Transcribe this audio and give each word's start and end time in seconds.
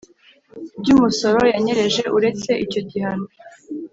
by 0.79 0.89
umusoro 0.95 1.41
yanyereje 1.53 2.01
Uretse 2.17 2.51
icyo 2.65 2.81
gihano 2.89 3.27